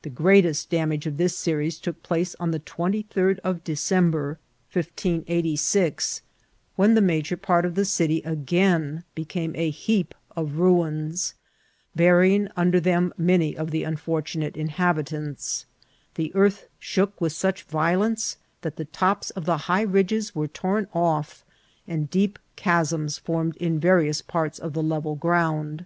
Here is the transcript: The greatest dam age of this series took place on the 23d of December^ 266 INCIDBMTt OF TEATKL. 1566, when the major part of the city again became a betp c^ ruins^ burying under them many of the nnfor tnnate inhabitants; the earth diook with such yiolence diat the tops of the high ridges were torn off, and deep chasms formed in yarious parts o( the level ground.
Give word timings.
The 0.00 0.08
greatest 0.08 0.70
dam 0.70 0.90
age 0.90 1.06
of 1.06 1.18
this 1.18 1.36
series 1.36 1.78
took 1.78 2.02
place 2.02 2.34
on 2.40 2.50
the 2.50 2.60
23d 2.60 3.40
of 3.40 3.62
December^ 3.62 4.38
266 4.72 4.72
INCIDBMTt 4.72 4.74
OF 4.74 4.84
TEATKL. 4.86 6.22
1566, 6.22 6.22
when 6.76 6.94
the 6.94 7.02
major 7.02 7.36
part 7.36 7.66
of 7.66 7.74
the 7.74 7.84
city 7.84 8.22
again 8.24 9.04
became 9.14 9.54
a 9.54 9.70
betp 9.70 10.06
c^ 10.34 10.56
ruins^ 10.56 11.34
burying 11.94 12.48
under 12.56 12.80
them 12.80 13.12
many 13.18 13.54
of 13.54 13.70
the 13.70 13.82
nnfor 13.82 14.22
tnnate 14.22 14.56
inhabitants; 14.56 15.66
the 16.14 16.34
earth 16.34 16.68
diook 16.80 17.12
with 17.20 17.34
such 17.34 17.68
yiolence 17.68 18.36
diat 18.62 18.76
the 18.76 18.86
tops 18.86 19.28
of 19.28 19.44
the 19.44 19.58
high 19.68 19.82
ridges 19.82 20.34
were 20.34 20.48
torn 20.48 20.86
off, 20.94 21.44
and 21.86 22.08
deep 22.08 22.38
chasms 22.56 23.18
formed 23.18 23.56
in 23.58 23.78
yarious 23.78 24.26
parts 24.26 24.58
o( 24.62 24.70
the 24.70 24.82
level 24.82 25.16
ground. 25.16 25.84